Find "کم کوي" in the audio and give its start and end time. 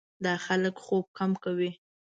1.17-1.71